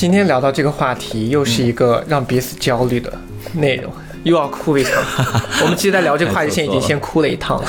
[0.00, 3.12] 今天聊到这个话题，又是一个让彼此焦虑的
[3.52, 3.92] 内容，
[4.22, 4.94] 又要哭一场。
[5.60, 7.68] 我们其实，在聊这个话题前，已经先哭了一趟了。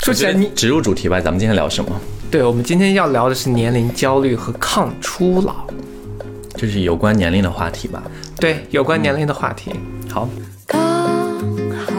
[0.00, 1.92] 说起来，你植入主题吧，咱们今天聊什么？
[2.28, 5.64] 对，我们今天要聊的是年龄焦虑和抗初老，
[6.56, 8.02] 这是有关年龄的话题吧？
[8.40, 9.70] 对，有关年龄的话题。
[10.10, 10.28] 好。
[10.66, 10.80] 刚
[11.86, 11.92] 好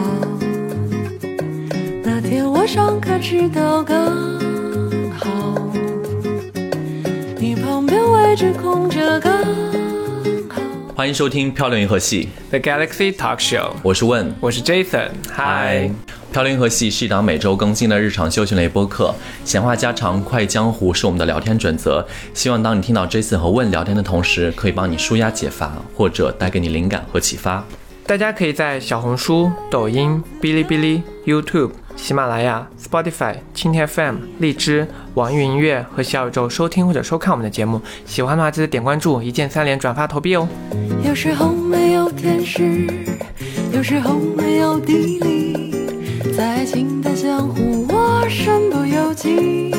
[2.02, 4.41] 那天我上课迟到，刚
[8.32, 10.62] 位置空着，刚好。
[10.96, 15.10] 欢迎收听《漂流银河系》The Galaxy Talk Show，我是问，我是 Jason。
[15.30, 15.90] 嗨，
[16.32, 22.06] 《漂流银河系》是一档每周更新的日常休闲类播客，闲话家常、快意江湖是我们的聊天准则。
[22.32, 27.62] 希望当你听到 Jason 和问聊天的同时，可以帮你舒压解乏，或者带给你灵感和启发。
[28.04, 37.80] 大家可以在小红书、抖音、哔哩哔哩、YouTube、喜马拉雅、Spotify、蜻蜓 FM、荔枝、网易云音乐和小宇宙收听或者收看我们的节目。
[38.04, 40.46] 喜欢的话，记得点关注，一键三连、转发、投币哦。
[41.04, 42.86] 有时候没有天时，
[43.72, 49.72] 有时候没有地利，在爱情的江湖，我身不由己。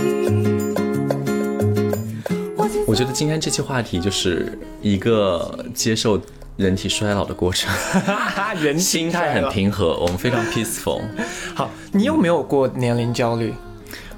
[2.87, 6.19] 我觉得今天这期话题就是一个接受
[6.55, 7.73] 人体衰老的过程，
[8.61, 11.01] 人心态很平和，我们非常 peaceful。
[11.55, 13.53] 好，你有没有过年龄焦虑？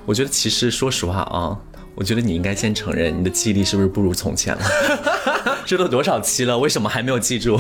[0.06, 1.58] 我觉得其实说实话啊，
[1.96, 4.64] 我觉得你应该先承认你的记忆力是不是不如从前了？
[5.66, 7.60] 这都多少期了，为什么还没有记住？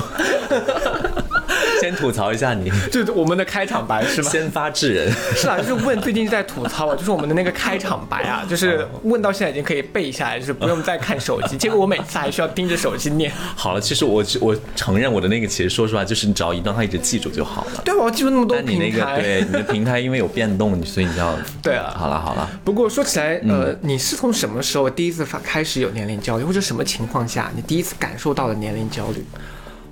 [1.85, 4.29] 先吐槽一下你， 就是我们的开场白是吗？
[4.29, 5.11] 先发制人。
[5.35, 11.55] 是啊，就是问最近在吐槽啊，就是我们的那个开场白啊，就是问到现在已经可以背下来，就是不用再看手机。
[11.59, 13.31] 结果我每次还需要盯着手机念。
[13.55, 17.81] 好了，其实我我承认我的那个，其实说实话，就是你只要一段他一直记住就好了。
[17.85, 19.05] 对，我要记住那么多但你那个。
[19.15, 29.23] 对你的平台因为有变动，所以你要对啊好了好了，不过说起来，嗯呃，你是从什么时候第一次发开始有年龄焦虑，或者什么情况下你第一次感受到了年龄焦虑？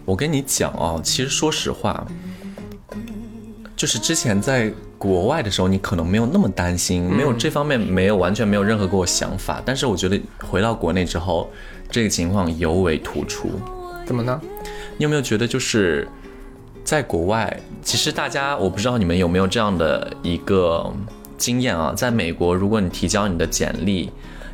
[0.06, 2.06] 我跟你讲哦，其实说实话，
[3.76, 9.62] 就是之前在国外的时候，你可能没有那么担心，没有这方面没有完全没有任何给我想法。
[9.66, 11.50] 但是我觉得回到国内之后，
[11.90, 13.50] 这个情况尤为突出。
[14.06, 14.40] 怎么呢？
[14.98, 16.08] 你有没有觉得就是
[16.84, 20.94] 在国外，其实大家我不知道你们有没有这样的一个
[21.38, 21.94] 经验啊？
[21.96, 24.10] 在美国，如果你提交你的简历，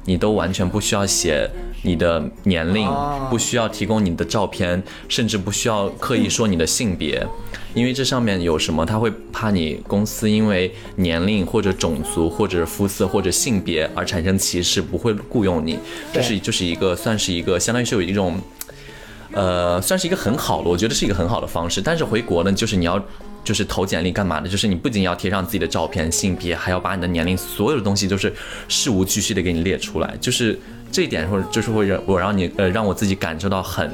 [0.05, 1.49] 你都完全不需要写
[1.83, 7.25] 你的年龄，哦不需要提供你的照片，甚至不需要刻意说你的性别，
[7.73, 15.77] 因为这上面有什么，他会怕你公司因为年龄或者种族或者肤色或者性别而产生歧视，不会雇佣你。
[16.11, 18.39] 这是就是一个算是一个相当于是有一种。
[19.31, 21.79] 呃，算是一个很好的，我觉得是一个很好的方式。
[21.79, 22.99] 但是回国呢，就是你要
[23.43, 24.47] 就是投简历干嘛的？
[24.47, 28.33] 就是你不仅要贴上自己的照片、性别，还要把你的年龄，所有的东西就是
[28.67, 30.15] 事无巨细的给你列出来。
[30.19, 30.59] 就是
[30.91, 33.91] 这一点，或者就是会让我让你呃让我自己感受到很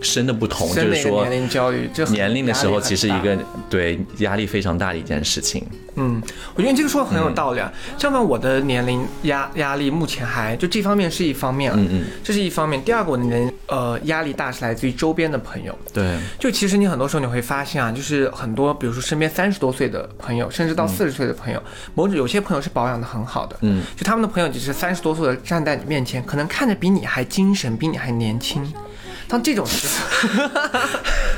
[0.00, 3.36] 深的不同，就是说年龄焦虑，就年龄的时候，其实一个
[3.68, 5.64] 对压力非常大的一件事情。
[5.96, 6.22] 嗯，
[6.54, 7.72] 我觉得你这个说的很有道理啊。
[7.98, 12.80] 相反，我的年龄压压力目前还就这方面是一方面，嗯嗯，这是一方面。
[12.84, 15.76] 第二个，我的年呃压力大是来自于周边的朋友。
[15.92, 21.60] 对，就其实你很多时候你会发现啊，就是很多，比如说身边三十多岁的朋友，甚至到四十岁的朋友，
[21.94, 28.64] 某种有些朋友是保养的很好的，嗯，就他们的朋友只是三十多岁的站在你面前，可能看着比你还精神，比你还年轻。
[29.28, 30.48] 当这种时候，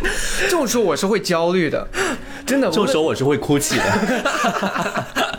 [0.43, 1.87] 这种时候我是会焦虑的，
[2.47, 2.69] 真的。
[2.69, 5.27] 这种时候候我是会哭泣的。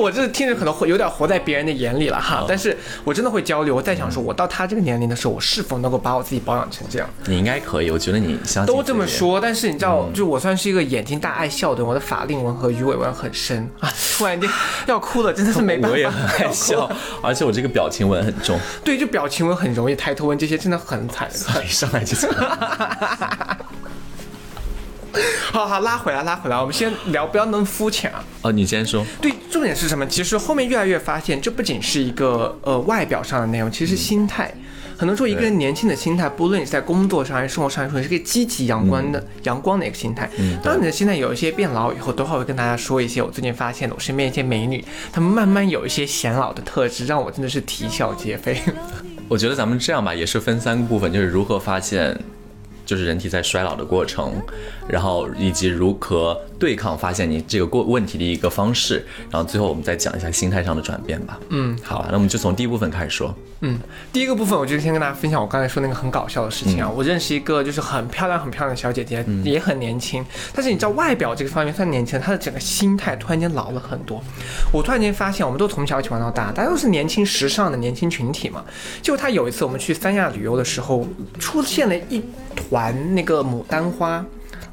[0.00, 3.70] 我这听着可能会有点活在别人的眼里了哈，但是我真的会焦虑。
[3.70, 7.08] 我在想说，我到他这个年龄的时候，我是否能够把我自己保养成这样？
[7.26, 14.48] 你应该可以，我觉得你相信都这么说，但是你知道，就我算是一个眼睛大爱笑的人，我的法令纹和鱼尾纹很深啊，突然间
[14.86, 15.90] 要哭了，真的是没办法。
[15.90, 16.90] 我也很爱笑，
[17.22, 21.28] 而且我这个表情纹很重，对，就表情纹很容易，抬头纹这些真的很惨。
[21.64, 22.30] 一 上来就讲。
[25.52, 28.24] 好好拉回来，拉回来，我们先聊，不要那么肤浅啊。
[28.42, 29.04] 哦，你先说。
[29.20, 30.06] 对，重点是什么？
[30.06, 34.52] 其实后面越来越发现，这不仅是一个呃外表上的内容，其实心态。
[34.96, 40.28] 很多时候，一个人年轻的心态，不论你是在工作上还是生活上来说，你是个积极阳光的、阳光的一个心态。
[40.62, 48.60] 当你的心态有一些变老以后，等会会跟大家说一些我最近发现的，我身边一些美女，她们慢慢有一些显老的特质，让我真的是啼笑皆非。
[49.26, 52.14] 我觉得咱们这样吧，也是分三个部分，就是如何发现，
[52.90, 54.34] 就是人体在衰老的过程，
[54.88, 59.04] 然后以及如何对抗发现你这个过问题的一个方式。
[59.30, 61.40] 然后最后我们再讲一下心态上的转变吧。
[61.48, 63.34] 嗯，好吧，那我们就从第一部分开始说。
[63.62, 63.78] 嗯，
[64.12, 66.88] 第一个部分我就先跟大家分享我刚才说那个很搞笑的事情啊。
[66.88, 70.24] 嗯我认识一个就是很漂亮很漂亮的小姐姐，也很年轻，
[70.54, 74.22] 但是你知道外表这个方面算年轻，她的整个心态突然间老了很多。
[74.72, 78.64] 我突然间发现，我们都从小一起玩到大，大家都是年轻时尚的年轻群体嘛。
[79.00, 81.06] 结果她有一次我们去三亚旅游的时候，
[81.38, 82.22] 出现了一
[82.54, 84.24] 团那个牡丹花。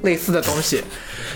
[0.02, 0.82] 类似的东西，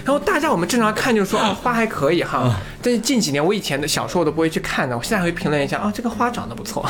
[0.04, 6.84] 然后大家我们正常看就说哦花还可以哈，但是近几年我以前的小时候我都不会去看的，我现在会评论一下啊这个花长得不错，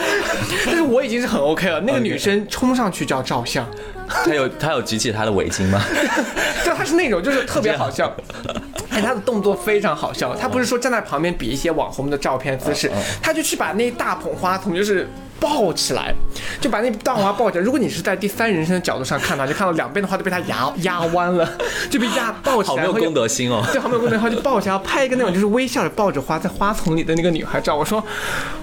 [0.66, 1.80] 但是我已经是很 OK 了。
[1.80, 3.66] 那个女生冲上去就要照相，
[4.08, 5.82] 她有她有举起她的围巾吗？
[6.64, 8.14] 就她是那种就是特别好笑，
[8.90, 12.90] 哎她的动作非常好笑，她不是说站在旁边比一些网红的照片姿势，
[13.22, 15.08] 她就去把那一大捧花从就是。
[15.40, 16.14] 抱起来，
[16.60, 17.64] 就把那大捧花抱起来。
[17.64, 21.48] 如果你是在第三人称的角度上看到，就看到两边的话都被他压压弯了，
[21.90, 22.76] 就被压抱起来。
[22.76, 23.62] 好没有公德心哦。
[23.72, 27.76] 对，好没有公德，然后就抱起来拍一个那种就是微笑着抱着花在花丛里的那个女孩照。
[27.76, 28.02] 我说，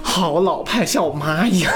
[0.02, 1.72] 好老派，像我妈一样。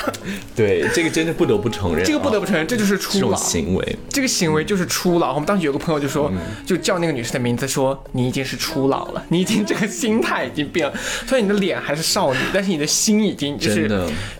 [0.54, 3.36] 对，这个真的不得不承认啊，这个不得不承认，这就是初老。
[3.36, 3.98] 行为。
[4.08, 5.34] 这个行为就是初老。
[5.34, 10.94] 我们当时有个朋友就说，嗯就叫那个女生的名字，说你已经是初老了，你已经这个心态已经变了。
[11.26, 13.90] 虽然你的脸还是少女，但是你的心已经就是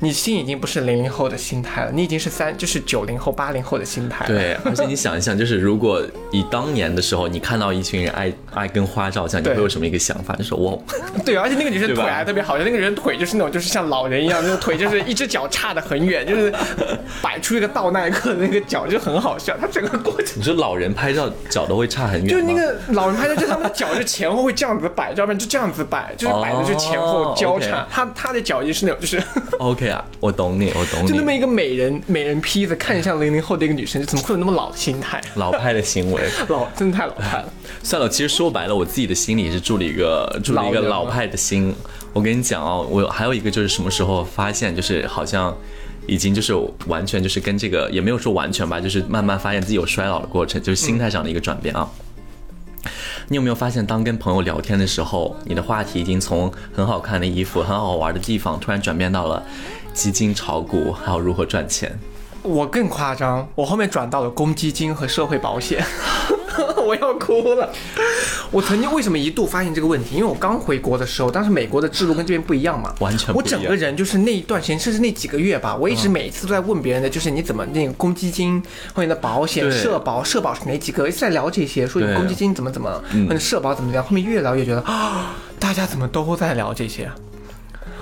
[0.05, 4.27] 你心已经不是零零后的心态了，你已经是三就是九零后、八零后的心态了。
[4.27, 10.37] 对， 而且你想一想，就是如果以当年的时候，你看到一群人爱爱跟花照相，你会有什么一个想法？
[10.37, 10.79] 就说哇，
[11.25, 16.53] 对，而且那个女生腿还特别好，那个人腿就是那种就是像老人一样，那个腿就是一只脚差得很远，就是
[17.23, 19.57] 摆出一个倒耐克的那个脚，就很好笑。
[19.59, 27.87] 他整个过程你说 老人拍照脚都会差很远，就是那个老人拍照，就他们的脚就前后会这样子摆，要不然就这样子摆，就是摆的就前后交叉。
[27.91, 29.23] 他他的脚也是那种就是
[29.59, 35.20] OK 啊，我懂你，我懂你，就那么一个美人美人坯子，看着像零零后的一个女生，就怎么会有那么老的心态？
[35.37, 36.23] 老派的行为。
[36.49, 37.52] 老真的太老派了。
[37.82, 41.75] 算了，其实说白了，我自己的心里是住了一个住了一个老派的心。
[42.12, 45.56] 我跟你讲哦，我还有一个就是什么时候发现，就是好像
[46.06, 46.55] 已经就是
[46.87, 51.88] 完全就是跟这个也没有说完全吧，就是慢慢发现自己有衰老的过程，就是心态上的一个转变啊。
[53.29, 59.43] 你有没有发现，当跟朋友聊天的时候，你的话题已经从很好看的衣服、很好玩的地方，突然转变到了
[59.94, 61.99] 基金炒股，还有如何赚钱？
[62.43, 65.82] 我更夸张，我后面转到了公积金和社会保险，
[66.85, 67.73] 我要哭了。
[68.51, 70.17] 我曾经为什么一度发现这个问题？
[70.17, 81.09] 因为我刚回国的时候，当时美国的制度跟这边不一样嘛，完全不一样我整个人就是那一段时间，甚至那几个月吧，我一直每一次都在问别人的，就是你怎么那个公积金或者你的保险、社保、社保是哪几个？
[81.09, 84.05] 一直在聊这些，说你公积金怎么怎么，或者社保怎么怎么样。
[84.05, 87.11] 后面越聊越觉得啊，大家怎么都在聊这些？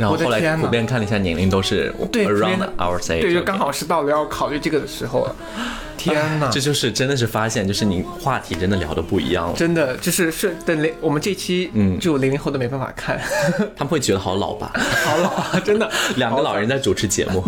[0.02, 5.36] 然后后来普遍看了一下年龄，都是对 around our age，对，就刚好是到了要考虑这个的时候了。
[5.96, 6.50] 天哪！
[6.50, 13.20] 这就是真的是发现，就是你话题真的聊的不一样了，真的就是是等零，我们这期嗯就零零后都没办法看，
[13.76, 14.72] 他们会觉得好老吧？
[15.04, 17.44] 好老啊，真的， 两个老人在主持节目，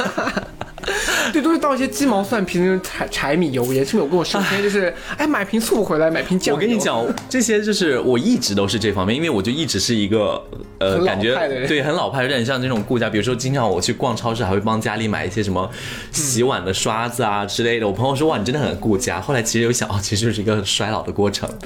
[1.32, 6.54] 对，都是倒一些鸡毛蒜皮的那种柴柴米油盐，甚至有跟我身边就是，哎，买瓶醋回来，买瓶酱。
[6.54, 10.42] 我跟你，讲，这些就是我一直都是这方面，因为我就一直是一个
[10.78, 11.34] 呃，感觉
[11.66, 13.08] 对很老派，有点像这种顾家。
[13.08, 15.70] 比如说，经常我去逛超市，还会帮家里买一些什么
[16.12, 17.86] 洗碗的刷子啊之类的。
[17.86, 19.20] 我朋友说哇，你真的很顾家。
[19.20, 21.48] 后来其实有想，哦，其实就是一个衰老的过程。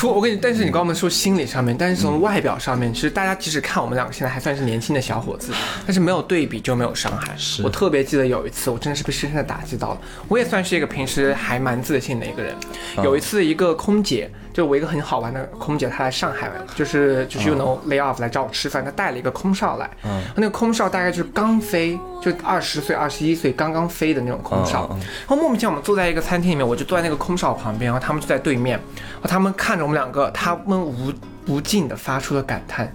[0.00, 5.52] 除我跟你，但是你刚刚说心理上面，但是从外表上面，其实大家即使看我们两个现在还算是年轻的小伙子，
[5.84, 7.34] 但是没有对比就没有伤害。
[7.36, 10.00] 是我特别记得有一次，我真的是被深深的打击到了。
[10.26, 12.56] 我也算是一个平时还蛮自信的一个人。
[13.04, 20.22] 有一次，一个空姐，就我一个很好玩的空姐，她来上海，就是就是 you know lay off 来找我吃饭，她带了一个空少来，嗯。
[20.36, 24.88] 那个空少大概就是刚飞，就二十岁、二十一岁刚刚飞的那种空少。
[24.88, 28.78] 然后莫名其妙，我们坐在一个餐厅里面，我就坐在那个空少旁边，然后他们就在对面，
[29.14, 31.12] 然后他们看着我们两个，他们无
[31.46, 32.92] 无尽的发出了感叹。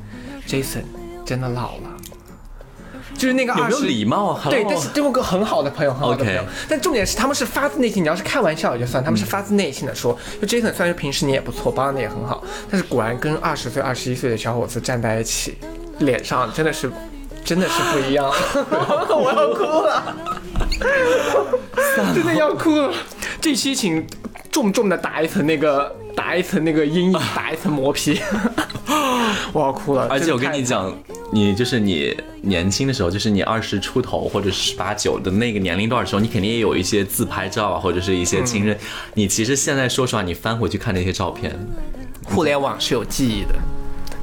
[0.47, 0.83] ：“Jason
[1.25, 1.89] 真的老了。”
[3.17, 4.47] 就是那个有没有二十礼貌啊？
[4.49, 15.57] 对，但是这么个很好的朋友，很好的朋友但重点是他们是发自内心，你要是开玩笑也就算，他们是发自内心的说，就 Jason 虽然说平时你也不错，保养的也很好，但是果然跟二十岁、二十一岁的小伙子站在一起，
[15.99, 16.91] 脸上真的是。
[17.43, 18.25] 真的是不一样，
[18.65, 20.15] 我要哭了，
[22.15, 22.91] 真的要哭了。
[23.39, 24.03] 这期请
[24.51, 28.19] 重重的打一层那个，打一层那个阴影，打一层磨皮，
[29.53, 30.07] 我要哭了。
[30.09, 30.93] 而且我跟你讲，
[31.31, 38.77] 你就是你年轻的时候，就是你二十出头或者十八九的那个年龄段的时候，你肯定也有一些自拍照啊，或者是一些亲人。
[39.13, 41.57] 你其实现在说实话，你翻回去看那些照片，
[42.23, 43.55] 互联网是有记忆的，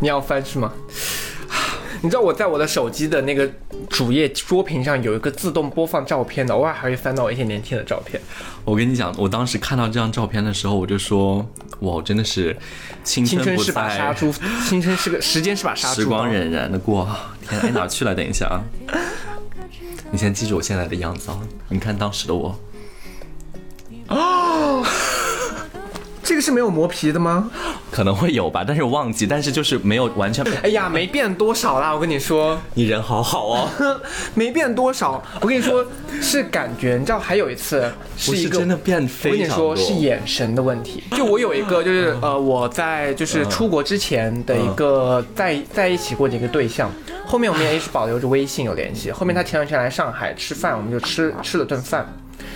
[0.01, 0.73] 你要翻是吗？
[2.05, 3.49] 你知道我在我的手机的那个
[3.89, 8.21] 主页桌屏上有一个自动播放照片的，偶尔还会翻到我一些年轻的照片。
[8.65, 11.47] 我跟你讲，我当时看到这张照片的时候，我就说，
[11.83, 12.57] 哇，真的是
[13.05, 14.33] 青青春是把杀，猪，
[14.69, 16.03] 青春是个时间是把杀猪。
[16.03, 17.09] 时光荏苒的过。
[17.49, 18.15] 天，哪，哪去了？
[18.15, 18.63] 等一下啊，
[20.11, 21.39] 你先记住我现在的样子啊。
[21.69, 22.59] 你看当时的我，
[26.23, 27.51] 这个是没有磨皮的吗？
[27.91, 30.45] 可能会有吧，但是我忘记，但是就是没有完全。
[30.63, 33.69] 哎呀，没变多少啦，我跟你说，你人好好哦，
[34.35, 35.23] 没变多少。
[35.41, 35.85] 我跟你说
[36.21, 39.45] 是感觉，你知道还有一次是一个真的变我跟你。
[39.45, 41.03] 说是眼神的问题。
[41.11, 46.91] 就我有一个，就是呃，我在就是出国之前的一个在在一起过的一个对象，
[47.27, 49.11] 后面我们也一直保留着微信有联系。
[49.11, 52.07] 后面他前两天来上海吃饭，我们就吃吃了顿饭。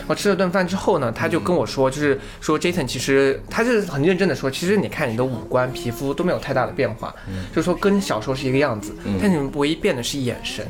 [0.06, 7.14] 我吃了顿饭之后呢，他就跟我说，就是说 Jason 其实他是很认真的说，其实你看你的五官、皮肤都没有太大的变化，
[7.50, 10.66] 就是说跟小时候是一个样子，但你们唯一变的是眼神。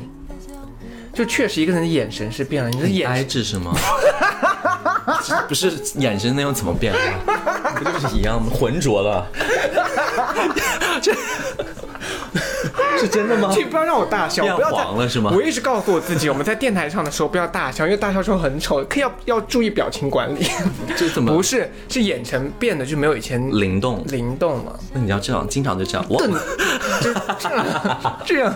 [1.13, 3.73] 就确实一个人的眼神是变了，你的眼呆滞是吗？
[5.47, 6.99] 不是眼神那样怎么变啊？
[7.75, 8.51] 不就是一样吗？
[8.53, 9.27] 浑浊了。
[11.01, 11.11] 这
[12.97, 13.49] 是真的吗？
[13.53, 20.47] 请不要让我大笑，不要再黄了是吗我一直告诉我自己，我们在电台上的时候不要大笑， 因为大笑时候很丑，可以要要注意表情管理。
[20.95, 24.03] 这怎么不是，是眼神变得就没有以前灵动？
[24.07, 26.05] 灵动了，那你要这样，经常就这样。
[26.09, 26.21] 我
[27.01, 27.21] 这样
[28.25, 28.53] 这样。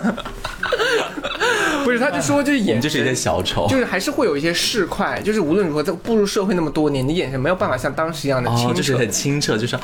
[1.84, 3.66] 不是，他就说就是眼就是一些小丑。
[3.68, 8.74] 就是还是会有一些市侩，就是无论如何在步入社会那么多年，你眼神没有办法像当时一样的清哦，澈。
[8.74, 9.76] 就是很清澈，就是，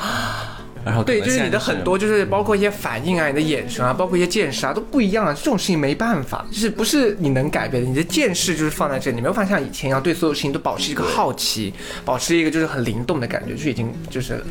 [0.85, 5.33] 然后对，就是你的很多，就是包括一些反应啊，你的眼神啊，包括一些见识啊，都不一样啊。
[5.33, 7.89] 这种事情没办法，就是不是你能改变的。
[7.89, 11.73] 你的见识就是放在这里，你没有办法像以前一样对所有事情都保持一个好奇，
[12.05, 14.43] 保持一个就是很灵动的感觉，就已经就是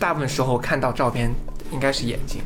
[0.00, 1.30] 大部分时候看到照片
[1.70, 2.40] 应该是眼睛。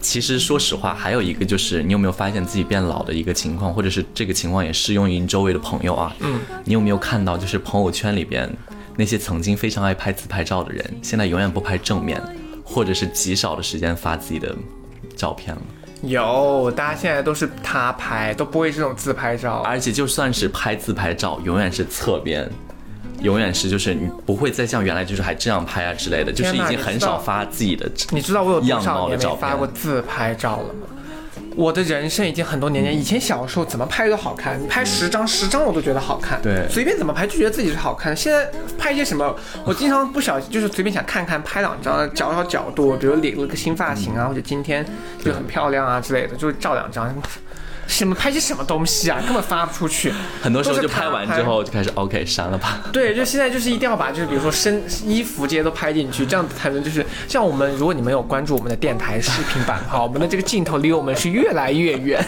[0.00, 6.12] 其实说实话，还有一个就是，你有没有发现自己变老的一个情况，或者是这个情况也适用于你周围的朋友啊？
[6.18, 8.50] 嗯，你有没有看到，就是朋友圈里边
[8.96, 12.20] 那些曾经非常爱拍自拍照的人，现在永远不拍正面，
[12.72, 14.54] 或者是极少的时间发自己的
[15.14, 15.62] 照片了。
[16.02, 19.62] 有，大家现在都是他拍，都不会这种自拍照。
[19.64, 22.50] 而且就算是拍自拍照，永远是侧边，
[23.20, 27.88] 永远是就是你不会再像原来就是还这样拍啊之类的，就是已经很少发自己的。
[28.10, 30.86] 你知道我有多样少貌的照片年没发过自拍照了吗？
[31.56, 38.16] 我的人生已经很多年年，以前小时候怎么拍都好看，你拍十张十张我都觉得好看，对随便怎么拍就觉得自己是好看的。
[38.16, 44.84] 现在拍一些什么， 我经常不小心就是随便想看看，拍两张，找找角度，比如理了个新发型啊，或者今天
[45.24, 47.14] 就很漂亮啊之类的，就是照两张。
[47.92, 50.12] 什么拍些什么东西啊，根本发不出去。
[50.42, 52.80] 很多时候就拍完之后就开始 OK 删了吧。
[52.92, 62.24] 对，就现在就是一定要把就是比如说身衣服这些都拍进去，这样子才能就是像我们，如果你们有关注我们的电台视频版的话，我们的这个镜头离我们是越来越远，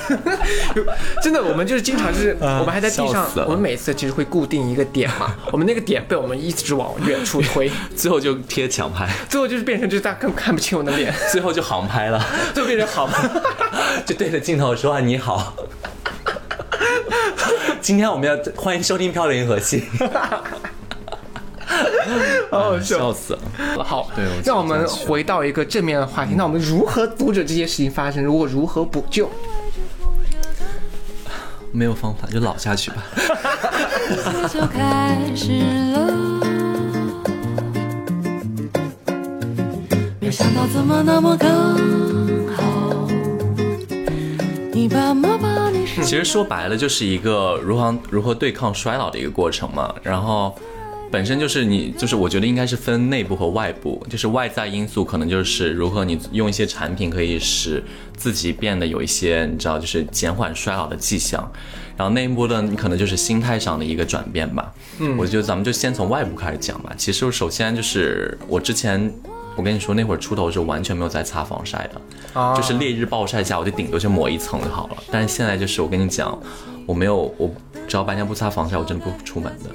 [1.23, 13.28] 真的，我们就是经常就是我们还在地上我们每次其实会固定一个点嘛，我们那个点被我们一直往远处推， 最后就贴墙拍，最后就是变成就是大家根本看不清我的脸，最后就航拍了， 最后变成航拍。
[14.04, 15.53] 就对着镜头说啊你好。
[17.80, 19.84] 今天我们要欢迎收听《漂流银河系》，
[22.50, 23.40] 好好笑笑死了。
[23.84, 24.11] 好，
[24.44, 26.34] 让我们回到一个正面的话题。
[26.37, 28.25] 那我们如何阻止这些事情发生？
[28.25, 29.30] 如果如何补救？
[31.73, 33.04] 没有方法，就老下去吧。
[34.49, 35.61] 就开始
[35.92, 36.14] 了。
[40.20, 42.13] 没想到怎么那么刚好，你爸妈把你生
[46.02, 49.94] 其实说白了，就是一个如何如何对抗衰老的一个过程嘛。
[50.02, 50.54] 然后，
[51.11, 57.82] 本身就是你，就是我觉得应该是分内部和外部，就是外在因素可能就是如何你用一些产品可以使
[58.16, 61.50] 自己变得有一些你知道，就是减缓衰老的迹象。
[61.96, 64.73] 然后内部的你可能就是心态上的一个转变吧。
[64.99, 66.92] 嗯，我觉得咱们就先从外部开始讲吧。
[66.96, 69.12] 其实首先就是我之前。
[69.56, 74.96] 我跟你说，那会儿出头是完全没有在擦防晒的，啊就是烈日暴晒下，我就顶多就抹一层就好了。
[75.11, 76.38] 但是现在就是我跟你讲，
[76.87, 77.50] 我没有，我
[77.87, 79.70] 只要白天不擦防晒，我真的不出门的，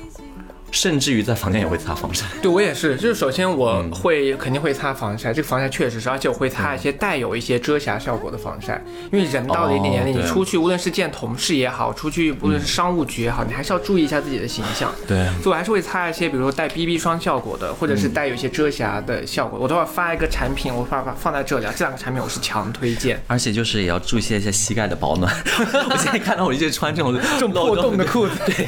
[0.72, 2.26] 甚至于在房间也会擦防晒。
[2.42, 14.94] 对我也是，就是首先我嗯会、肯定会擦防晒，这个防晒确实是，而且我会擦一些带有一些遮瑕效果的防晒，因为人到了一定年龄，哦你出去无论是见同事也好，出去无论是商务局也好，你还是要注意一下自己的形象。
[15.08, 19.60] 对所以我还是会擦一些，比如说带 BB 霜效果的，或者是带有一些遮瑕的效果。
[19.60, 23.22] 我等会发一个产品，我把把放在这里啊，这两个产品我是强推荐。
[23.28, 25.34] 而且就是也要注意一些一些膝盖的保暖。
[25.90, 28.68] 我现在看到我一直穿这种这种破洞的裤子对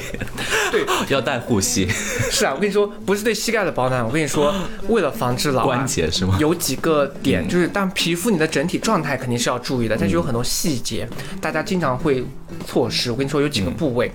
[0.72, 1.88] 对，要带护膝。
[2.32, 4.54] 是啊，我跟你说，不是对膝盖的保暖，我跟你说，
[4.90, 11.08] 为了防止老、啊、关节是吗有几个点，就是但皮肤你的整体状态肯定是要注意的，但是有很多细节，
[11.40, 12.24] 大家经常会
[12.66, 13.12] 错失。
[13.12, 14.12] 我跟你说，有几个部位，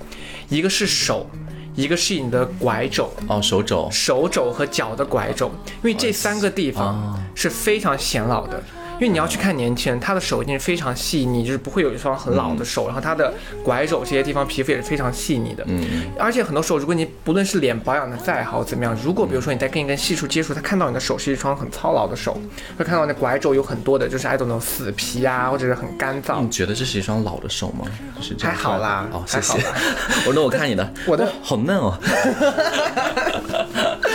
[0.49, 1.29] 一个是手，
[1.75, 3.13] 一个是你的拐肘。
[3.29, 3.89] 哦，手肘。
[3.91, 5.51] 手肘和脚的拐肘，
[5.83, 8.63] 因为这三个地方是非常显老的。
[8.97, 15.63] 因为你要去看年轻人，他的手一定是非常细腻，就是不会有一双很老的手，然后他的拐肘这些地方皮肤也是非常细腻的。
[15.67, 15.87] 嗯，
[16.19, 22.41] 而且很多时候，如果你不论是脸保养的再好怎么样，如果比如说你在跟一个人细处接触，他看到你的手是一双很操劳的手，
[22.79, 26.41] 会看到那拐肘有很多的就是爱种那种死皮啊，或者是很干燥。
[26.41, 27.85] 你觉得这是一双老的手吗？
[28.17, 29.59] 就是这还样好啦哦， 谢谢。
[30.27, 31.99] 我那我看你的，我的好嫩哦。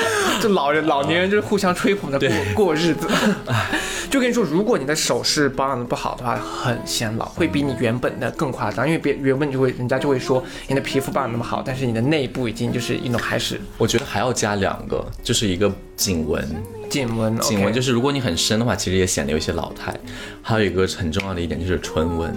[0.42, 3.08] 就老人老年人就是互相吹捧的过过日子。
[4.10, 8.86] 就跟你说，如果你的手是保养的不好的话，很显老，会比你原本的更夸张。
[8.86, 16.46] 因为别原本就会人家就会说你的皮肤保养那么好，但是你的内部已经就是一种开始我觉得还要加两个，就是一个颈纹。
[16.90, 17.40] 颈纹。
[17.40, 19.98] 颈纹就是如果你很深的话，其实也显得有些老态。
[20.42, 22.36] 还有一个很重要的一点就是唇纹，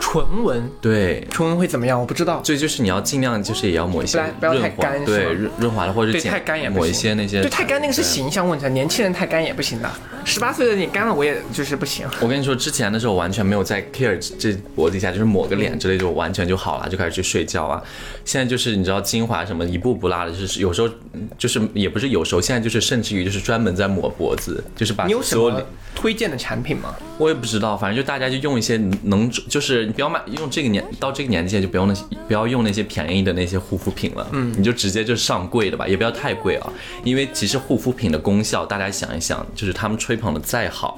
[0.00, 1.24] 唇纹，对。
[1.30, 2.00] 唇纹会怎么样？
[2.00, 2.42] 我不知道。
[2.42, 6.80] 所以就是你要尽量就是也要抹一些不要太干对润润滑的或者对，太干也不行。
[6.80, 9.90] 抹一些那些对，太干那个是形象问题，年轻人太干也不行的。
[10.24, 12.06] 十八岁的你干了，我也就是不行。
[12.20, 17.82] 我跟你说，之前的时候完全没有在 care 这脖子以下，就是抹个脸之类就完全就好了，就开始去睡觉啊。
[18.24, 26.94] 现在就是你知道精华什么一步不落的，就是有时候嗯就是也不是有时候，现在就是甚至于就是专门在抹脖子，就是把你有什么所有推荐的产品吗？
[27.16, 40.96] 我也不知道，反正就大家就用一些能，就是你不要买用这个年到这个年纪就不用那些不要用那些便宜的那些护肤品了，嗯，你就直接就上贵的吧，也不要太贵啊，因为其实护肤品的功效，大家想一想，就是他们吹捧的再好，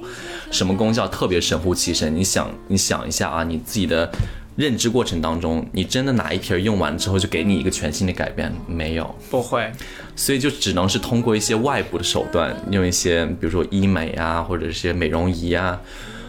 [0.51, 4.13] 什么功效特别神乎其神，你想你想一下啊，你自己的
[4.57, 8.53] 认知过程当中，你真的哪一瓶用完之后就给你一个全新的改变？
[8.67, 9.73] 没有，不会，
[10.15, 15.81] 所以就只能是通过一些外部的手段，用一些比如说医美啊，或者是一些美容仪啊，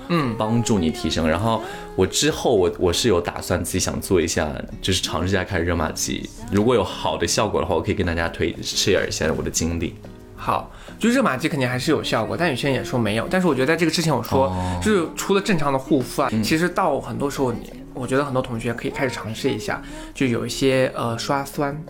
[0.09, 1.27] 嗯，帮助你提升。
[1.27, 1.61] 然后
[1.95, 4.49] 我之后我我是有打算自己想做一下，
[4.81, 6.29] 就是尝试一下开始热玛吉。
[6.51, 9.95] 如果有好的效果的话，我可以跟大家推 share 一下我的经历。
[10.35, 10.69] 好，
[10.99, 13.25] 就热玛吉肯定还是有效果，但有些人也说没有。
[13.29, 19.81] 但是我觉得在这个之前，我说、就是除了正常的护肤啊，其实到很多时候你，我觉得很多同学可以开始尝试一下，
[20.13, 21.81] 就有一些呃刷酸。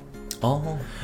[0.44, 0.62] 哦，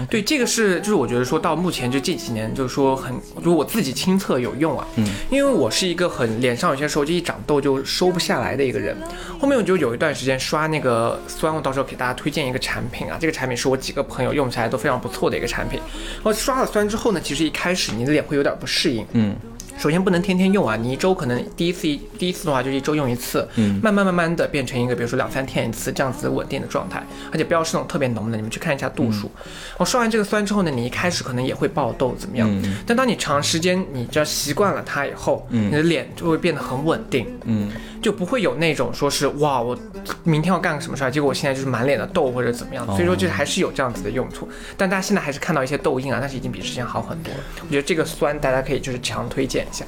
[0.10, 8.96] 对，这个是就是我觉得说到目前就这几年，就是说很，就我自己亲测有用啊，嗯，因为我是一个很脸上有些时候就一长痘就收不下来的一个人，
[9.40, 15.80] 后面我就有一段时间刷那个酸，我到时候给大家推荐一个产品啊，这个产品是我几个朋友用起来都非常不错的一个产品，
[16.16, 19.34] 然后刷了酸之后呢，其实一开始你的脸会有点不适应，嗯。
[19.80, 21.84] 首先不能天天用啊，你一周可能第一次
[22.18, 29.32] 第一次的话就一周用一次，嗯，慢慢慢慢的变成一个比如说两三天一次这样子稳定的状态，而且不要是那种特别浓的，你们去看一下度数。
[29.78, 32.50] 我、刷完这个酸之后呢，你一开始可能也会爆痘怎么样？
[32.86, 37.70] 但当你长时间你只要习惯了它以后，你的脸就会变得很稳定，嗯，
[38.02, 39.78] 就不会有那种说是哇我
[40.24, 44.48] 明天要干个什么事儿，结果我现在就是满脸的痘或者怎么样，所以说就是还是有这样子的用处。
[44.78, 47.40] 但大家现在还是看到一些痘印啊，但是已经比之前好很多了。
[47.62, 49.86] 我觉得这个酸大家可以就是强推荐一下。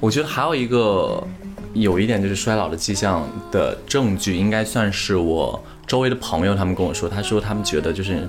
[0.00, 1.22] 我觉得还有一个
[1.72, 8.28] 有一点就是衰老的迹象的证据，应该算是我周围的朋友他们跟我说，他说他们觉得就是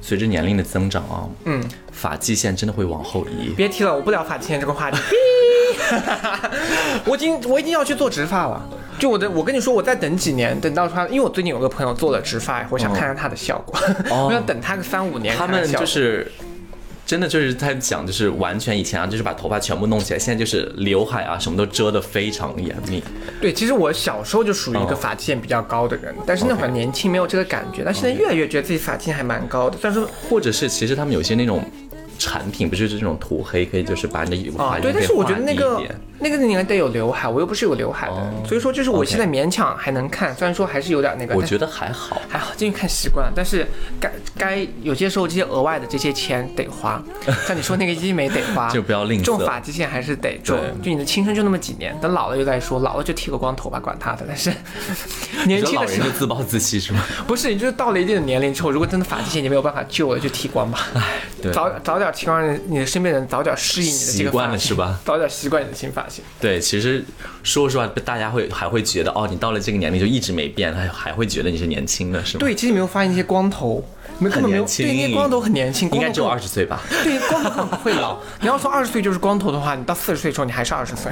[0.00, 3.54] 随着年龄的增长啊，嗯，发际线真的会往后移。
[3.56, 4.98] 别提了，我不聊发际线这个话题。
[7.06, 8.62] 我已经我已经要去做植发了。
[8.98, 13.78] 就我的，我跟你说，我再等几年，等到他，因为我最近有个朋友做了植发，我想看看他的效果。
[14.08, 15.66] 哦 我想等他个三五年他们。
[15.72, 16.30] 就是
[17.04, 23.02] 真的就是在讲，就是完全以前啊，就是把头发全部弄起来，现在就是刘海啊什么都遮得非常严密。
[23.42, 29.76] 对，其实我小时候就属于一个哦发际线比较高的人，但是那会儿年轻没有这个感觉，但现在越来越觉得自己发际线还蛮高的。
[29.82, 31.62] 但是或者是其实他们有些那种
[32.18, 42.22] 产品，不就是这种涂黑，可以就是把你的发，啊对，际线但是我觉得那一点那个你应该得有刘海，我又不是有刘海的，哦所以说就是我现在勉强还能看，虽然说还是有点那个，但我觉得还好。
[42.30, 43.66] 还好，进去看习惯了，但是
[44.00, 47.02] 该该有些时候这些额外的这些钱得花，
[47.46, 54.24] 像你说那个医美得花， 就不要吝啬这种发际线还是得种，就你的青春就那么几年，等老了又再说，老了就剃个光头吧，管他的。
[54.26, 54.50] 但是
[55.46, 57.04] 年轻的时候自暴自弃是吗？
[57.26, 60.78] 不是，你就是到了一定的年龄之后，如果真的发际线已经没有办法救了，就剃光吧。
[61.42, 64.98] 对早早点剃光，你的身边人早点适应你的这习个发型惯了是吧？
[65.04, 66.13] 早点习惯你的新发型。
[66.40, 67.04] 对，其实
[67.42, 73.84] 说实话，大家会还会觉得哦，你到了这个年龄就一直没变，还还会觉得你是年轻的，是吗？，对，其实你没有发现那些光头，
[74.18, 76.82] 你们根本没有，对，那些光头很年轻，应该只有二十岁吧？
[77.02, 78.18] 对，光头根本不会老。
[78.40, 81.10] 你要说二十岁就是光头的话，你到四十岁的时候你还是二十岁。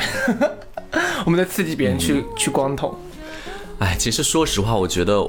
[1.24, 2.98] 我们在刺激别人去、去光头。
[3.78, 5.26] 哎，其实说实话，我觉得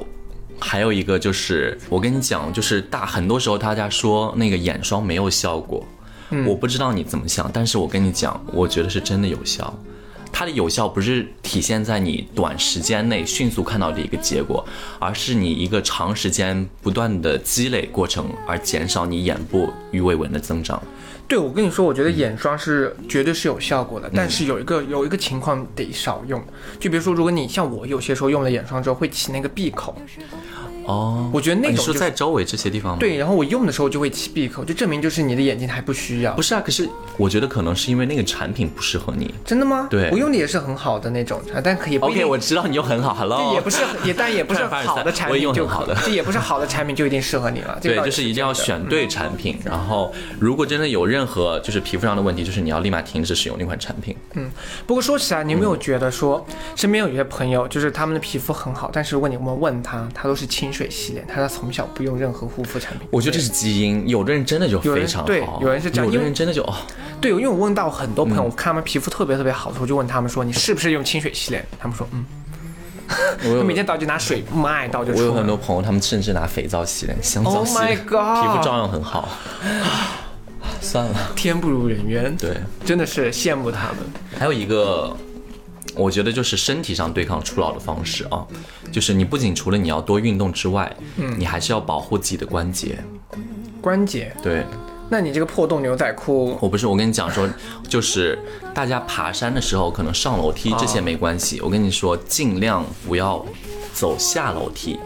[0.59, 5.85] 还有一个就是，我跟你讲，就是大很多时候大家说那个眼霜没有效果，
[6.45, 9.73] 我不知道你怎么想，但是我跟你讲，我觉得是真的有效。
[10.35, 14.65] 它的有效不是体现在你短时间内迅速看到的一个结果，
[14.97, 20.81] 而是你一个长时间不断的积累过程，而减少你眼部鱼尾纹的增长。
[21.27, 26.43] 对，我跟你说，我觉得眼霜是绝对是有效果的，但是有一个有一个情况得少用，
[26.79, 29.95] 就比如说，如果你像我有些时候用了眼霜之后会起那个闭口，
[30.85, 32.97] 哦，我觉得那你说种就是在周围这些地方吗？
[32.99, 36.41] 对，然后我用的时候就会起闭口，就证明就是你的眼睛还不需要不。
[36.41, 39.33] 是啊，可是我觉得可能是因为那个产品不适合你。
[39.45, 39.87] 真的吗？
[39.89, 47.77] 对我用的也是很好的那种，啊但可以不 OK，我知道你用很好这，Hello，也不是也，但 也不是好的产品 就用好的这也不是好的产品就一定适合你了。
[47.81, 49.57] 对，就是一定要选对产品。
[49.63, 54.15] 然后，如果真的有任何就是皮肤上的问题，就是你要立马停止使用那款产品。
[54.33, 54.49] 嗯
[54.85, 63.07] 不过说起来，你有没有觉得说，身边有一些朋友，就是他们的皮肤很好，但是如果你们问他，他都是清水洗脸，他说从小不用任何护肤产品。
[63.11, 66.73] 我觉得这是基因，有的人真的就非常好，对有人是这样有的人真的就哦，
[67.21, 71.63] 对，因为我问到很多嗯朋友，我看他们皮肤特别特别好的时候，就问他们说，你是不是用清水洗脸？
[71.79, 72.25] 他们说，嗯，
[73.59, 75.33] 我每天倒就拿水抹一倒就我有。
[75.33, 79.29] 很多朋友，他们甚至拿肥皂洗脸、香皂 Oh 洗脸 my god 皮肤照样很好。
[80.79, 83.97] 算了，天不如人愿，对，真的是羡慕他们。
[84.37, 85.15] 还有一个，
[85.95, 88.45] 我觉得就是身体上对抗初老的方式啊，
[88.91, 92.97] 就是你不仅除了你要多运动之外，嗯，你还是要保护自己的关节。
[93.81, 94.65] 关节，对，
[95.09, 97.47] 那你这个破洞牛仔裤，我不是，我跟你讲说，
[97.87, 98.39] 就是
[98.73, 101.59] 大家爬山的时候，可能上楼梯这些没关系。
[101.61, 103.45] 我跟你说，尽量不要
[103.93, 104.97] 走下楼梯，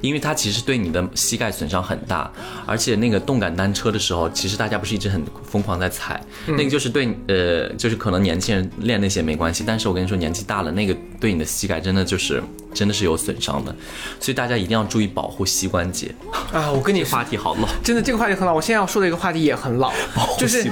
[0.00, 2.30] 因为它其实对你的膝盖损伤很大。
[2.66, 13.74] 而且那个动感单车的时候，其实大家不是一直很疯狂在踩，那个就是对呃，就是可能年轻人练那些没关系，但是我跟你说，年纪大了，那个对你的膝盖真的就是真的是有损伤的，
[14.20, 16.14] 所以大家一定要注意保护膝关节。
[16.52, 17.68] 啊，我跟你， 话题好老。
[17.82, 18.54] 真的这个话题很老。
[18.54, 19.92] 我现在要说的一个话题也很老，
[20.38, 20.64] 就是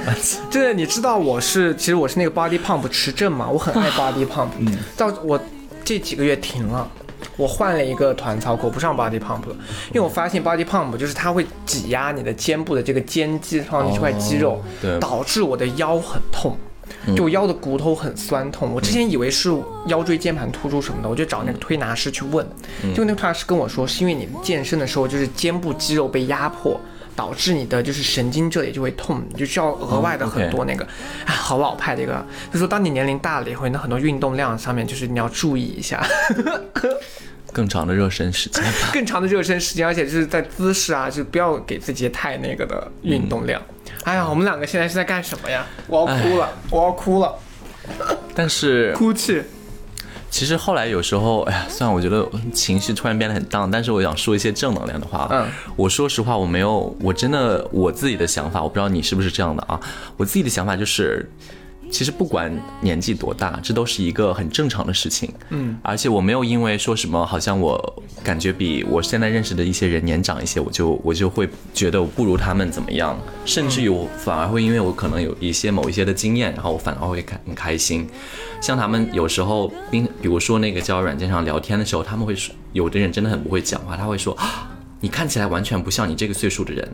[0.51, 5.39] 的，你知道我是其实我是那个 body pump 持证嘛，我很爱 body pump，嗯，到我
[5.83, 6.89] 这几个月停了。
[7.39, 9.55] 我换了一个团操课，我不上 body pump 了，
[9.87, 16.57] 因为我发现 body pump 就是它会挤压你的肩部的这个肩肌上的这块肌肉，对导致我的腰很痛，
[17.15, 18.73] 就我腰的骨头很酸痛。
[18.73, 19.49] 我之前以为是
[19.87, 22.45] 腰椎间盘突出什么的，我就找那个推拿师去问，
[22.81, 26.77] 结果那个推拿师跟我说，是因为你健身的时候就是肩部肌肉被压迫。
[27.19, 30.87] 导致你的就是神经这里就会痛，你就需要额外的很多那个，
[31.25, 36.01] 哎，好老派的一个，就说当你年龄大了以后，你的很多运动量上面就是你要注意一下，
[37.51, 38.63] 更长的热身时间。
[38.93, 43.61] 更长的热身时间，而且就是在姿势啊，就不要给自己太那个的运动量。
[44.05, 45.65] 哎呀，我们两个现在是在干什么呀？
[45.87, 47.35] 我要哭了，我要哭了，
[48.33, 49.43] 但是 哭泣。
[50.29, 55.27] 其实后来有时候，哎呀，虽然我觉得情绪突然变得很荡，但是我想说一些正能量的话。
[55.31, 59.79] 嗯，我说实话，我没有，我真的我自己的想法，我不知道你是不是这样的啊。
[60.17, 61.29] 我自己的想法就是，
[61.91, 65.31] 其实不管年纪多大，这都是一个很正常的事情。
[65.49, 78.07] 嗯，而且我没有因为说什么，好像我感觉比我现在认识的一些人年长一些，我就我就会觉得我不如他们怎么样，甚至于我反而会因为我可能有一些某一些的经验，然后我反而会开很开心。
[78.61, 84.69] 像他们有时候，比比如说那个交友软件上聊天的时候，他们会说，有的人真的很不会讲话，他会说，啊
[85.01, 86.87] 你看起来完全不像你这个岁数的人。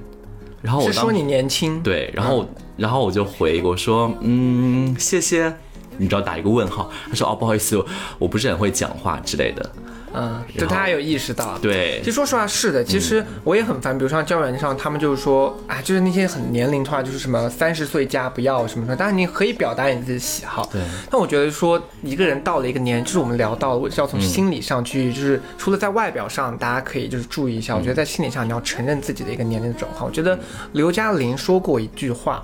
[0.62, 5.54] 然后我说你年轻？，对，然后然后我就回我说，嗯，谢谢。
[5.98, 7.82] 你知道打一个问号，他说哦不好意思，
[8.20, 9.72] 我不是很会讲话之类的。
[10.18, 11.58] 嗯，就大家有意识到。
[11.58, 20.82] 对其实说实话是的，其实我也很烦，比如像交友软件上，他们就是说，啊，就是那些很年龄的话，就是什么三十岁加不要什么什么，当然你可以表达你自己的喜好，对。
[21.10, 30.06] 但我觉得说一个人到了一个年，就是我们聊到了，是要从心理上去，就是除了在外表上，大家可以就是注意一下，我觉得在心理上你要承认自己的一个年龄的转换。
[30.06, 30.38] 我觉得
[30.74, 32.42] 刘嘉玲说过一句话，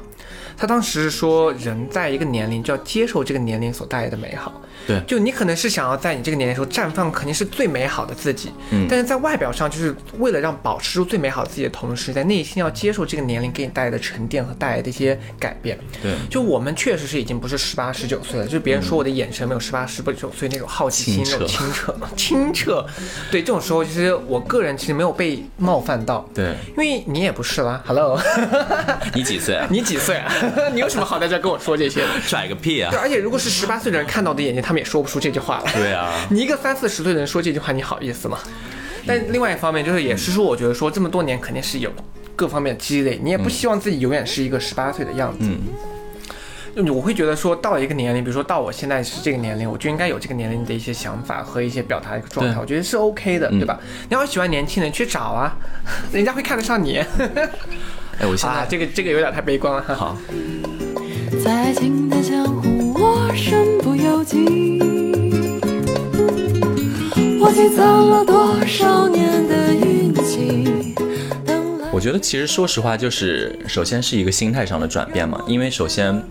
[0.62, 4.62] 她当时是说，人在一个年龄就要接受这个年龄所带来的美好。
[4.86, 15.80] 对就你可能是想要在你这个年龄时候绽放肯定是最美好的自己，嗯但是在外表上，就是为了让保持住最美好的自己的同时，在内心要接受这个年龄给你带来的沉淀和带来的一些改变。
[16.02, 22.86] 对就我们确实是已经不是十八十九岁了，就是别人说我的眼神没有十八十八九岁那种好奇心、那种清澈、 清澈。
[23.32, 27.82] 对，这种时候其实我个人其实没有被冒犯到，对，因为你也不是啦。
[27.86, 28.20] Hello，
[29.16, 29.68] 你几岁啊？
[29.70, 30.32] 你几岁啊？
[30.74, 32.08] 你有什么好在这跟我说这些的？
[32.28, 33.00] 拽个屁啊对，！
[33.00, 35.74] 而且如果是十八岁的人看到我的眼睛，他们也说不出这句话来。
[35.74, 38.38] 对啊，你一个三四十岁的人说这句话，你好意思吗？
[39.06, 41.92] 但另外一方面，就是也是说，我觉得说这么多年肯定是有
[42.36, 45.40] 各方面的积累，你也不希望自己永远是一个十八岁的样子。
[45.42, 45.60] 嗯
[46.74, 53.78] 就我会觉得说，到了一个年龄，比如说到我现在是这个年龄，我就应该有这个年龄的一些想法和一些表达的一个状态，我觉得是 OK 的，对吧？
[54.08, 55.54] 你要喜欢年轻人，去找啊，
[56.14, 57.04] 人家会看得上你。
[58.22, 59.96] 哎，我现啊，在这个这个有点太悲观了哈。
[59.96, 60.18] 好，
[61.44, 64.80] 在爱情的江湖，我身不由己。
[67.40, 70.94] 我积攒了多少年的运气？
[71.48, 76.24] 等来我觉得其实说实话，就是首先是一个心态上的转变嘛，因为首先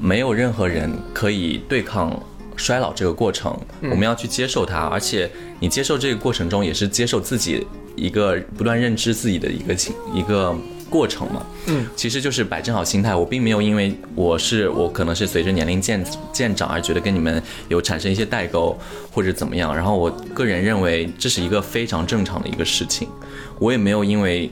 [0.00, 2.18] 没有任何人可以对抗
[2.56, 10.56] 衰老这个过程，我们要去接受它，而且你接受这个过程中，也是接受自己一个不断认知自己的一个情一个
[10.92, 11.46] 过程嘛。
[11.66, 18.78] 嗯，其实就是摆正好心态，我并没有因为我是我可能是随着年龄渐渐长而觉得跟你们有产生一些代沟
[19.10, 23.08] 或者怎么样，然后我个人认为这是一个非常正常的一个事情，
[23.58, 24.50] 我也没有因为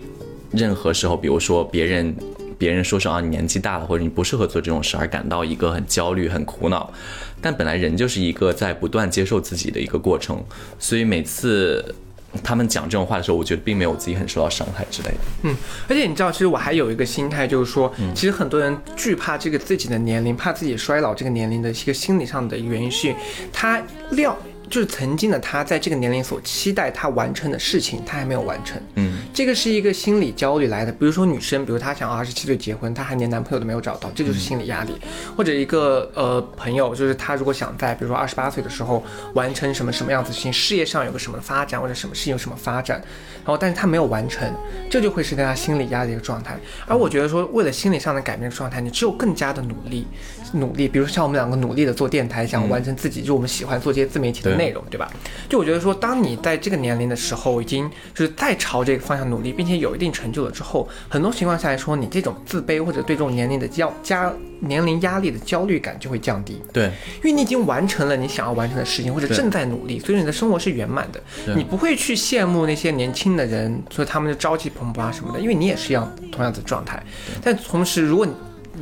[0.50, 2.16] 任何时候，比如说别人
[2.56, 6.92] 别人说是啊你年纪大了或者你不适合做这种事而感到一个很焦虑很苦恼，
[7.40, 10.42] 但本来人就是一个在不断接受自己的一个过程，
[10.78, 11.94] 所以每次。
[12.42, 15.18] 他们讲这种话的时候，我觉得并没有自己很受到伤害之类的。
[15.42, 15.56] 嗯，
[15.88, 23.14] 而且你知道，其实我还有一个心态，就是说，其实很多人惧怕这个自己的年龄，怕自己衰老这个年龄的一个心理上的原因是，
[23.52, 24.36] 他料
[24.70, 28.80] 就是曾经的他在这个年龄所期待他完成的事情，他还没有完成。
[28.94, 30.92] 嗯，这个是一个心理焦虑来的。
[30.92, 34.94] 比如说女生，比如她想二十七岁结婚，她还连男朋友都没有找到，这就是心理压力。
[35.36, 39.02] 或者一个呃朋友，就是他如果想在比如说二十八岁的时候
[39.34, 42.98] 完成什么什么样子的事情，事业上有个什么发展，或者什么事情有什么发展，
[43.38, 44.48] 然后但是他没有完成，
[44.88, 46.56] 这就会是对他心理压力的一个状态。
[46.86, 50.06] 而我觉得说，为了心理上的改变状态，你只有更加的努力，
[50.52, 55.10] 努力，比如像我们两个努力的做电台，想完成自己，就我们喜欢做这些自媒体的内容，对吧？
[55.48, 66.60] 就我觉得说，当你在这个年龄的时候，已经就是在朝这个方向努力，并且有一定成就了之后，很多情况下来说，你这种自卑或者对这种年龄的焦加年龄压力的焦虑感就会降低。
[66.72, 66.84] 对，
[67.18, 71.54] 因为你已经完成了你想要完成的事情，或者正在努力，所以你的生活是圆满的。
[71.54, 77.02] 你不会去羡慕那些年轻的人，所以他们就朝气蓬勃啊什么的，因为你也是一样同样的状态。
[77.42, 78.32] 但同时，如果你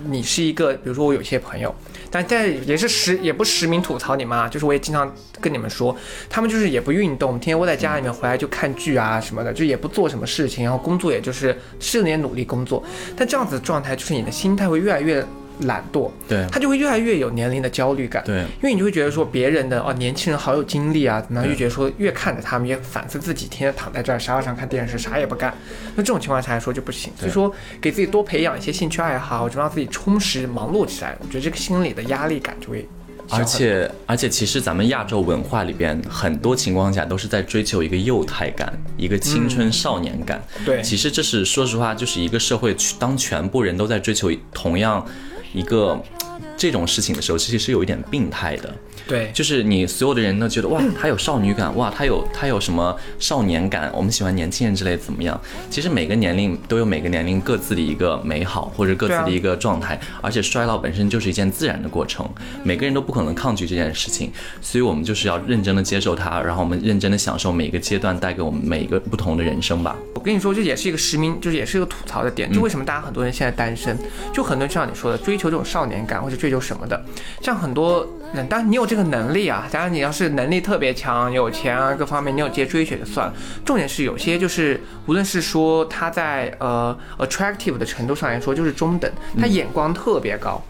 [0.05, 1.75] 你是一个，比如说我有些朋友，
[2.11, 5.97] 但但也是实也不实名吐槽你们啊，就是我也经常跟你们说，
[6.29, 12.83] 他们就是也不运动，天天窝在家里面回来就看剧啊什么的，就也不做什么事情，然后工作也就是是点努力工作，
[13.17, 15.25] 但这样子的状态就是你的心态会越来越
[15.61, 18.23] 懒惰，对他就会越来越有年龄的焦虑感。
[18.25, 25.53] 对因为你就会觉得说别人的哦年轻人好有精力啊，怎么样，对就觉得说越看着他们越反思自己，天天躺在这儿沙发上看电视，啥也不干。
[25.97, 27.13] 那这种情况下来说就不行。
[27.19, 32.89] 所以说给自己多培养一些兴趣爱好，就让自己充实忙碌起来，我觉得这个心理的压力感就会。
[33.31, 40.43] 而且而且，其实咱们亚洲文化里边，很多情况下都是在追求一个幼态感，一个青春少年感。
[40.65, 45.07] 对其实这是说实话，就是一个社会，当全部人都在追求同样
[45.53, 46.01] 一个
[46.57, 48.75] 这种事情的时候，其实是有一点病态的。
[49.09, 55.41] 对，就是你所有的人都觉得哇，他有少女感，哇，他有他有什么少年感，我们喜欢年轻人之类怎么样？
[55.71, 62.29] 其实每个年龄都有每个年龄各自的一个美好或者各自的一个状态，而且衰老本身就是一件自然的过程，
[62.63, 69.97] 每个人都不可能抗拒这件事情，所以我们就是要认真的接受它，然后我们认真的享受每一个阶段带给我们每一个不同的人生吧。
[70.15, 72.53] 我跟你说，这也是一个实名，就是也是一个吐槽的点。
[72.53, 73.97] 就为什么大家很多人现在单身，
[74.35, 77.03] 就很多人就像你说的，追求这种少年感或者追求什么的，
[77.41, 78.09] 像很多人，
[78.49, 83.35] 当然你有这个能力啊，当然你要是能力特别强、有钱啊各方面，你有这些追求就算了。
[83.65, 89.11] 重点是有些就是，无论是说他在呃 attractive 的程度上来说，就是中等，
[89.41, 90.63] 他眼光特别高。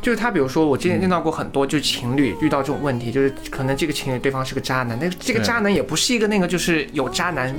[0.00, 7.54] 就是他，比如说我之前见到过很多，就是情侣遇到这种问题，就是可能这个情侣对方是个渣男，那这个渣男也不是一个那个就是有渣男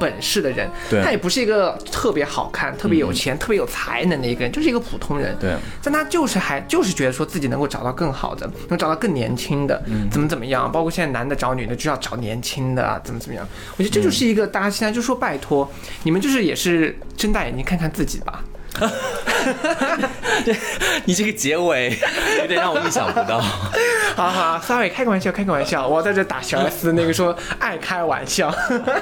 [0.00, 0.68] 本事的人，
[1.04, 5.36] 他也不是一个特别好看、特别有钱、特别有才能的一个人，就是一个普通人。
[5.38, 13.46] 对，但他就是还就是觉得说自己能够找到更好的，能找到更年轻的，怎么怎么样，包括现在男的找女的就要找年轻的啊，怎么怎么样。
[13.76, 15.70] 我觉得这就是一个大家现在就说拜托，
[16.04, 18.42] 你们就是也是睁大眼睛看看自己吧。
[21.04, 21.96] 你这个结尾
[22.38, 23.40] 有点让我意想不到。
[23.40, 28.50] 好好，sorry，开个玩笑，开个玩笑，我在这打小 S 那个说爱开玩笑。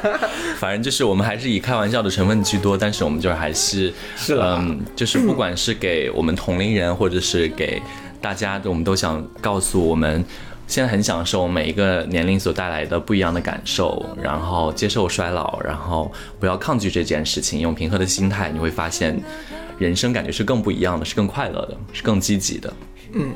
[0.59, 3.93] 反正就是我们还是以开玩笑的成分居多，但是我们就是还是
[4.31, 7.81] 嗯，就是不管是给我们同龄人，或者是给
[8.21, 10.25] 大家，我们都想告诉我们。
[10.69, 19.19] 现在很享受每一个年龄所带来的不一样的感受，然后接受衰老，然后不要抗拒这件事情，用平和的心态，你会发现
[19.79, 22.73] 人生感觉是更不一样的，是更快乐的，是更积极的。
[23.15, 23.33] 嗯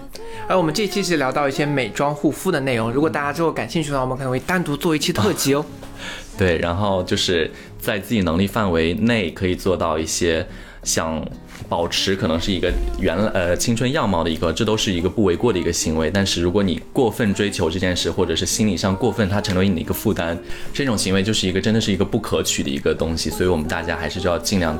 [0.46, 5.64] 而我们这期是聊到一些美妆护肤的内容，如果大家之后感兴趣的话，我们可能会单独做一期特辑哦。
[6.36, 10.46] 对，然后就是在自己能力范围内可以做到一些
[10.82, 11.24] 想
[11.68, 16.10] 保持可能是一个原呃青春样貌的一个，这都是一个不为过的一个行为。
[16.10, 20.36] 但是如果你过分追求这件事，或者是心理上过分，它成为你的一个负担，
[20.72, 23.30] 这种行为就是一个真的是一个不可取的一个东西。
[23.30, 24.78] 所以我们大家还是就要尽量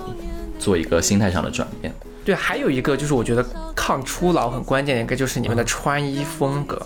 [0.58, 1.92] 做一个心态上的转变。
[2.24, 6.80] 对，还有一个就是我觉得抗初老很关键的一个就是你们的穿衣风格，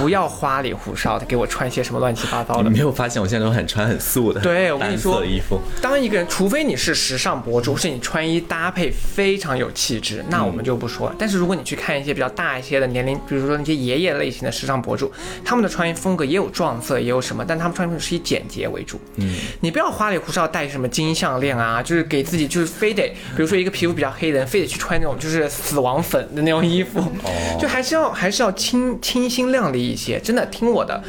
[0.00, 2.62] 不要花里胡哨的给我穿一些什么乱七八糟的。
[2.62, 4.40] 你没有发现我现在都很穿很素的？
[4.40, 5.60] 对，我跟你说衣服。
[5.80, 11.14] 当一个人，除非你是时尚博主，是你穿衣搭配非常有气质，那我们就不说了。
[11.18, 15.12] 但是如果你去看一些比较大一些的年龄，比如说那些爷爷类型的时尚博主，
[15.44, 19.00] 他们的穿衣风格也有撞色，也有什么，但他们穿衣是以简洁为主。
[19.16, 27.02] 嗯，你不要花里胡哨戴什么金项链啊，就是给自己就是非得，比如说一个皮肤比较黑的人，非得去穿那种就是死亡粉的那种衣服，
[27.58, 30.18] 就还是要还是要清清新亮丽一些。
[30.20, 31.02] 真的，听我的，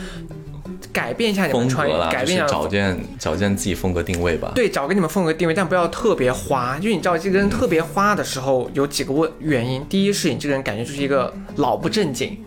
[0.92, 4.52] 改变一下你们风穿衣改变一下找见找见自己风格定位吧。
[4.54, 6.78] 对，找给你们风格定位，但不要特别花。
[6.78, 9.84] 就是你知道这个人特别花的时候，有几个问原因。
[9.90, 12.38] 第一是你这个人感觉就是一个老不正经，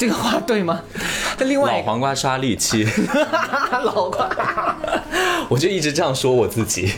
[0.00, 0.80] 这个话对吗？
[1.36, 2.88] 但 另外老黄瓜刷绿漆，
[3.84, 4.74] 老瓜
[5.50, 6.90] 我就一直这样说我自己。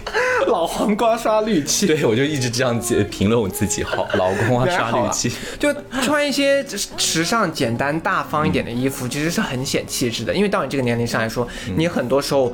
[0.46, 3.82] 老黄瓜刷绿漆，对，我就一直这样子评论我自己。
[3.82, 5.32] 好，老黄瓜刷绿漆。
[5.58, 6.64] 就穿一些
[6.96, 10.32] 时尚、简单、大方一点的衣服，其实是很显气质的。
[10.32, 12.52] 因为到你这个年龄上来说，你很多时候。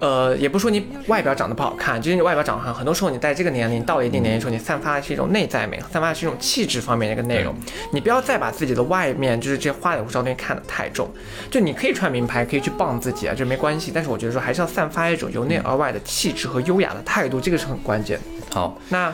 [0.00, 2.74] 呃，也不是说你外表长得不好看，就是你外表长得好看。
[2.74, 7.54] 很多时候你在这个年龄到了一定年龄时候，你散发的是一种内在美，散发的是一种气质方面的一个内容。
[7.92, 11.08] 你不要再把自己的外面就是这些花里胡哨东西看得太重。
[11.50, 13.92] 就你可以穿名牌，可以去傍自己啊，这没关系。
[13.94, 18.18] 但是我觉得说还是要散发一种由内而外的气质和优雅的态度，这个是很关键。
[18.50, 19.12] 好，那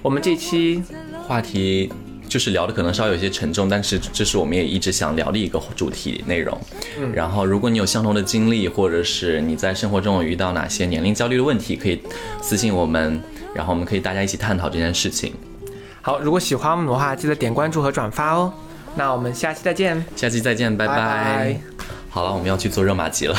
[0.00, 0.82] 我们这期
[1.28, 1.92] 话题
[2.32, 6.58] 就是聊的可能稍微有些沉重，但是这是我们也一直想聊的一个主题内容。
[6.98, 12.00] 嗯，然后如果你有相同的经历，或者是你在生活中有遇到哪些年龄焦虑的问题，可以
[12.40, 13.22] 私信我们，
[13.54, 15.34] 然后我们可以大家一起探讨这件事情。
[16.00, 18.50] 好，如果喜欢我们的话，记得点关注和转发哦。
[18.94, 20.02] 那我们下期再见。
[20.16, 21.60] 下期再见，拜拜拜
[22.08, 23.36] 好了，我们要去做热玛吉了。